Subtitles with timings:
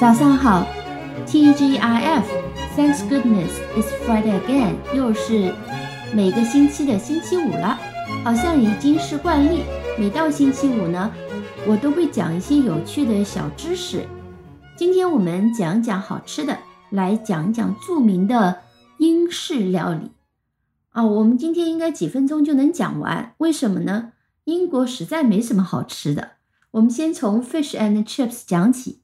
[0.00, 0.64] 早上好
[1.26, 5.52] ，TGIF，Thanks goodness it's Friday again，又是
[6.14, 7.76] 每个星期的星期五了，
[8.22, 9.64] 好像已经是惯例。
[9.98, 11.10] 每到星期五呢，
[11.66, 14.06] 我都会讲一些有趣的小知识。
[14.76, 16.56] 今天我们讲讲好吃的，
[16.90, 18.60] 来讲讲著名的
[18.98, 20.12] 英式料理
[20.90, 21.02] 啊。
[21.04, 24.12] 我们今天应该几分钟就能讲完，为什么呢？
[24.44, 26.34] 英国实在没什么好吃的。
[26.70, 29.00] 我们先从 fish and chips 讲起。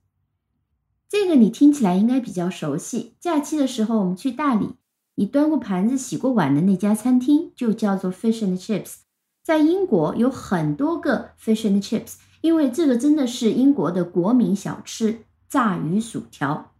[1.14, 3.14] 这个你听起来应该比较熟悉。
[3.20, 4.70] 假期的时候，我们去大理，
[5.14, 8.96] 你端过盘子、洗过碗的那家餐厅就叫做 Fish and Chips。
[9.40, 16.72] 在英国有很多个 Fish and Chips，因为这个真的是英国的国民小吃——炸鱼薯条。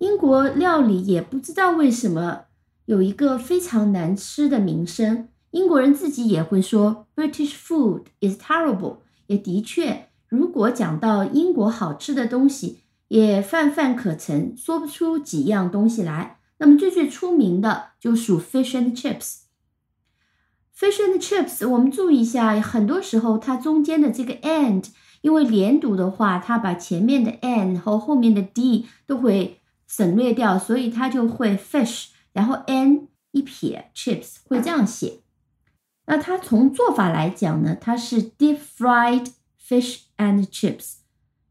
[0.00, 2.42] 英国料理也不知道为什么
[2.84, 8.98] 有一个非常难吃的名声，英国人自己也会说 British food is terrible。
[9.28, 10.10] 也的确。
[10.28, 16.38] 如果讲到英国好吃的东西，也泛泛可陈，说不出几样东西来。
[16.58, 19.42] 那么最最出名的就属 fish and chips。
[20.76, 24.84] fish and chips，我们注意一下，很多时候它中间的这个 and，
[25.20, 35.20] 因为连读的话，它把前面的 and 和后面的 d 都会省略掉，所以它就会 fish，然后 n 一撇 chips 会这样写。
[36.06, 39.28] 那它从做法来讲呢，它是 deep fried。
[39.66, 40.98] Fish and chips，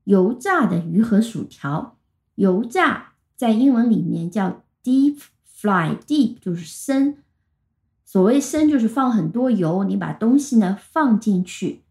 [0.05, 1.97] 油炸的鱼和薯条。
[2.35, 7.17] 油炸在英文里面叫 deep fry，deep 就是深。
[8.05, 11.81] 所谓深就是放很多油，你把东西呢放进去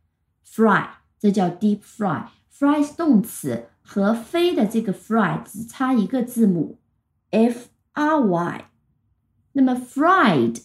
[0.46, 2.28] ，fry，这叫 deep fry。
[2.50, 6.78] fry 是动词，和飞的这个 fry 只差一个字母
[7.30, 8.70] f r y。
[9.52, 10.62] 那么 fried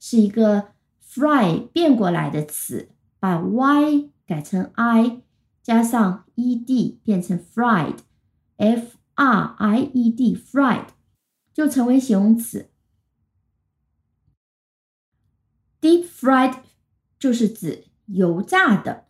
[0.00, 0.70] 是一个
[1.08, 2.88] fry 变过来的词，
[3.20, 4.10] 把 y。
[4.26, 5.22] 改成 i
[5.62, 10.88] 加上 e d 变成 fried，f r i e d fried
[11.54, 12.70] 就成为形容词。
[15.80, 16.58] deep fried
[17.18, 19.06] 就是指油炸的。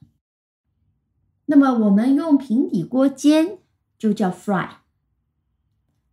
[1.46, 3.58] 那么我们用平底锅煎
[3.96, 4.76] 就叫 fry。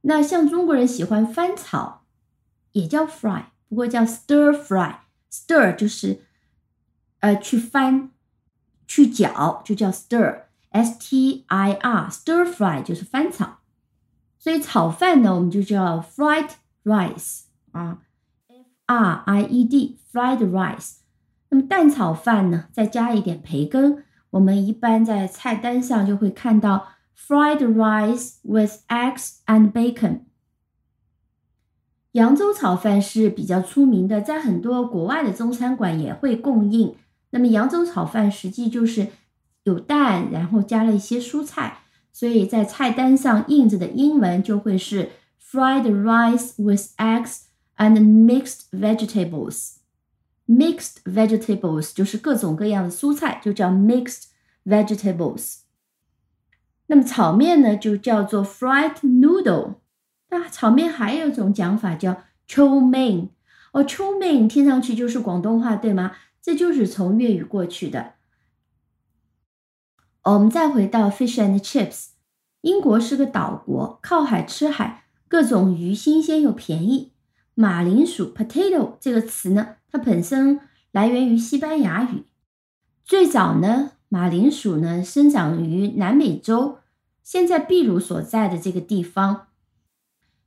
[0.01, 2.05] 那像中国人喜欢翻炒，
[2.73, 4.99] 也叫 fry，不过叫 stir fry。
[5.31, 6.25] stir 就是
[7.19, 8.11] 呃去翻。
[8.93, 13.57] 去搅就叫 stir，s t i r，stir fry 就是翻炒，
[14.37, 16.49] 所以炒饭呢我们就叫 fried
[16.83, 18.01] rice 啊
[18.45, 20.97] ，f r i e d fried rice。
[21.49, 30.19] 那么蛋炒饭呢，再加一点培根，我们一般在菜单上就会看到 fried rice with eggs and bacon。
[32.11, 36.95] 扬州炒饭是比较出名的，在很多国外的中餐馆也会供应。
[37.33, 39.07] 那么扬州炒饭实际就是
[39.63, 41.79] 有蛋，然后加了一些蔬菜，
[42.11, 45.09] 所以在菜单上印着的英文就会是
[45.41, 47.45] fried rice with eggs
[47.77, 49.77] and mixed vegetables。
[50.47, 54.25] mixed vegetables 就是各种各样的蔬菜，就叫 mixed
[54.63, 55.61] vegetables。
[56.85, 59.77] 那么炒面呢，就叫做 fried noodle。
[60.29, 63.29] 那炒面还有一种讲法叫 chow mein。
[63.71, 66.11] 哦，chow mein 听上去就是广东话，对吗？
[66.43, 68.15] 这就是从粤语过去的。
[70.23, 72.07] 我们再回到 fish and chips。
[72.61, 77.13] 英国是个岛国，靠海吃海，各种鱼新鲜又便宜。
[77.55, 80.59] 马铃薯 potato 这个词呢，它本身
[80.91, 82.25] 来源于西班牙语。
[83.05, 86.79] 最早呢，马铃薯呢生长于南美洲，
[87.23, 89.47] 现在秘鲁所在的这个地方。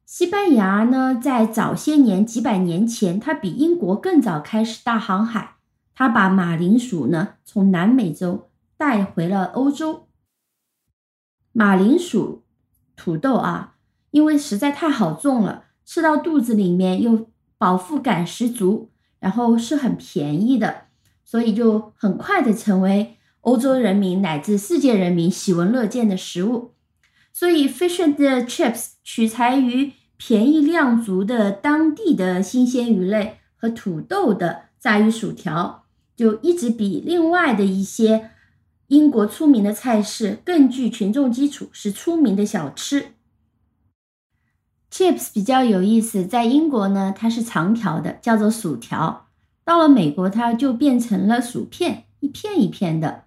[0.04, 5.55] 西班牙呢，在早些年几百年前，它比英国更早开始大航海。
[5.96, 10.06] 他把马铃薯呢从南美洲带回了欧洲。
[11.52, 12.44] 马铃薯、
[12.94, 13.76] 土豆啊，
[14.10, 20.88] 因为实在太好种了，吃到肚子里面又饱腹感十足，然后是很便宜的，
[21.24, 26.74] 所以就很快的成为欧洲人民乃至世界人民喜闻乐见的食物。
[27.32, 35.85] 所以，fish and chips 取材于便宜量足的当地的新鲜鱼类和土豆的炸鱼薯条。
[36.16, 38.30] 就一直比另外的一些
[38.88, 43.12] 英国出名的菜式更具群众基础，是出名的小吃。
[44.90, 49.26] Chips 比较有意思，在英国呢，它是长条的，叫做薯条；
[49.62, 53.24] 到了美国，它就变成了薯片，一片一片的。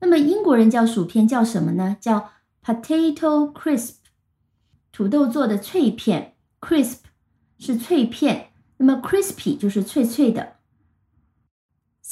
[0.00, 1.96] 那么英国人叫薯片叫什么呢？
[2.00, 2.30] 叫
[2.64, 3.96] potato crisp，
[4.92, 7.00] 土豆做的脆片，crisp
[7.58, 10.54] 是脆片，那么 crispy 就是脆脆的。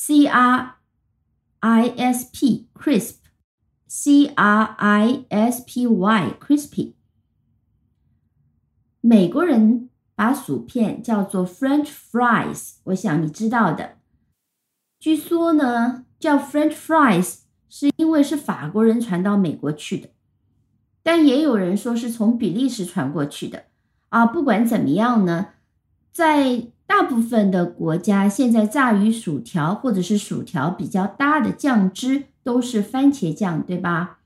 [0.00, 0.76] C R
[1.58, 3.16] I S P crisp
[3.88, 6.92] C R I S P Y，crispy。
[9.00, 13.96] 美国人把薯片叫做 French fries，我想你知道的。
[15.00, 20.10] 据说呢，叫 French fries 是因为是法国人传到美国去的，
[21.02, 23.64] 但也有人说是从比利时传过去的。
[24.10, 25.54] 啊，不管怎么样呢，
[26.12, 34.20] 在大部分的国家，现在炸鱼薯条或者是薯条比较搭的酱汁都是番茄酱，对吧？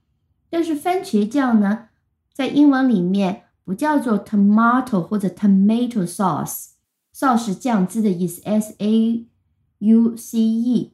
[0.48, 1.88] 但是番茄酱呢，
[2.32, 9.26] 在英文里面不叫做 tomato 或者 tomato sauce，sauce 酱汁的意思，s a
[9.78, 10.92] u c e，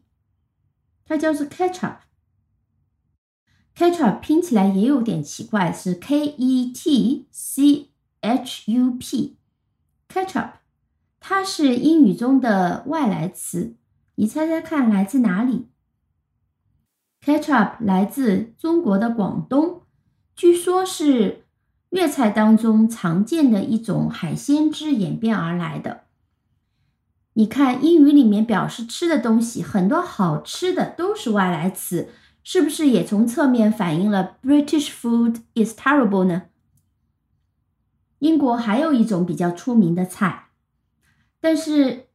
[1.04, 1.96] 它叫做 ketchup。
[3.76, 7.90] ketchup 拼起来也有点奇怪，是 k e t c
[8.22, 10.52] h u p，ketchup。
[11.20, 13.76] 它是英语中的外来词，
[14.14, 15.68] 你猜猜看来自哪里
[17.24, 19.82] ？Ketchup 来自中国的广东，
[20.34, 21.44] 据说是
[21.90, 26.04] 粤菜当中常见的一种海鲜汁演变而来的。
[27.34, 32.08] 你看英语里面表示吃的东西，很多好吃的都是外来词，
[32.42, 36.44] 是不是也从侧面反映了 British food is terrible 呢？
[38.20, 40.47] 英国还有一种比较出名的菜。
[41.40, 42.08] 但是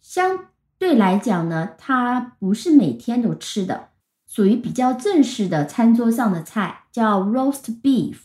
[0.00, 0.48] 相
[0.78, 3.90] 对来讲呢，它不是每天都吃的，
[4.26, 8.16] 属于比较正式的餐桌上的菜，叫 roast beef。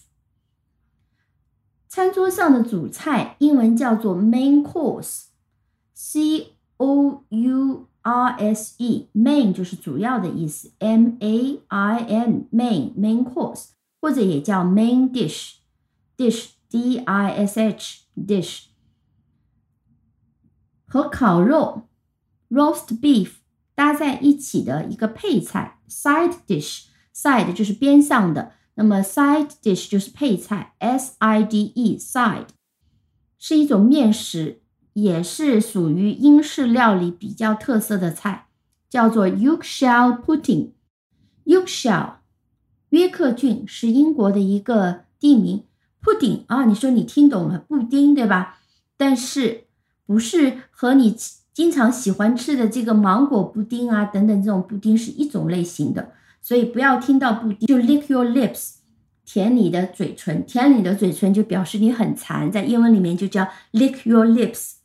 [1.87, 13.69] 餐桌上的主菜英文叫做 main course，C O U R S E，main 就是主要的意思，M A I N main main course，
[13.99, 18.68] 或者也叫 main dish，dish D I S H dish。
[20.89, 21.83] 和烤肉
[22.49, 23.33] （roast beef）
[23.75, 32.47] 搭在一起的一个配菜 （side dish），side 就是边上的，那么 side dish 就是配菜 （s i d e side）
[33.37, 34.61] 是一种面食，
[34.93, 38.47] 也是属于英式料理比较特色的菜，
[38.89, 40.71] 叫做 Yorkshire pudding。
[41.45, 42.15] Yorkshire
[42.89, 45.65] 约克郡是英国的一个地名。
[46.01, 48.59] pudding 啊，你说你听懂了，布丁对吧？
[48.97, 49.67] 但是
[50.09, 51.15] 不是和你
[51.53, 58.77] 经常喜欢吃的这个芒果布丁啊等等这种布丁是一种类型的，所以不要听到布丁就 lick your lips，
[59.23, 64.77] 舔你的嘴唇，舔你的嘴唇就表示你很馋，在英文里面就叫 lick your lips。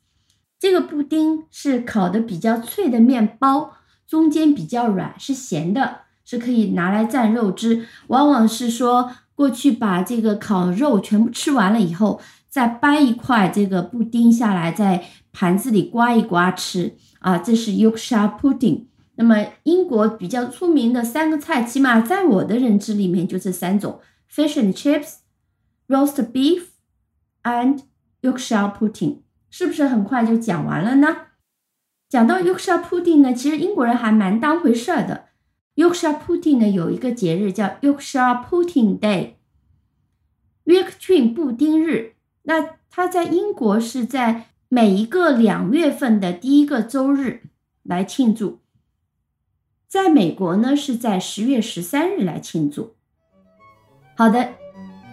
[0.59, 7.87] 这个布丁是烤的比较脆的面包，中间比较软，是咸的，是可以拿来蘸肉汁。
[8.09, 12.21] 往往是说过去把这个烤肉全部吃完了以后。
[12.54, 15.02] 再掰一块这个布丁下来，在
[15.32, 18.84] 盘子里刮一刮吃啊，这是 Yorkshire pudding。
[19.16, 23.98] 那么英国比较出名的三个菜，起码在我的认知里面就这三种
[24.32, 25.16] ：fish and chips、
[25.88, 26.66] roast beef
[27.42, 27.80] and
[28.22, 29.22] Yorkshire pudding。
[29.50, 31.16] 是不是很快就讲完了呢？
[32.08, 35.24] 讲到 Yorkshire pudding 呢，其实英国人还蛮当回事儿的。
[35.74, 39.32] Yorkshire pudding 呢有一个节日叫 Yorkshire pudding day，
[40.62, 42.13] 约克郡布丁日。
[42.44, 47.42] 那它在英国是在每一个两月份的第一个周日
[47.82, 48.60] 来庆祝，
[49.86, 52.94] 在美国呢是在十月十三日来庆祝。
[54.16, 54.52] 好的，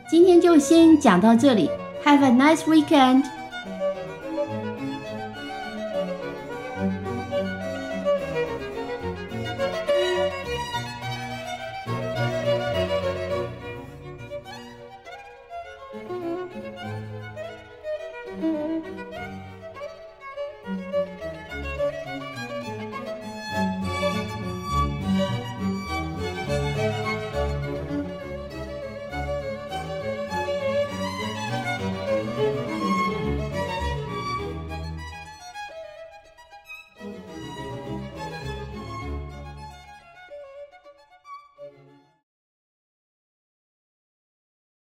[0.10, 1.70] 今天就先讲到这里
[2.04, 3.41] ，Have a nice weekend。